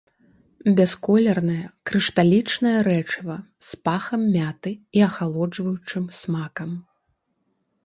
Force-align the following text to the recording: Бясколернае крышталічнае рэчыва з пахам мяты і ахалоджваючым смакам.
Бясколернае 0.77 1.65
крышталічнае 1.89 2.71
рэчыва 2.89 3.37
з 3.69 3.79
пахам 3.89 4.21
мяты 4.39 4.75
і 5.01 5.07
ахалоджваючым 5.11 6.05
смакам. 6.25 6.71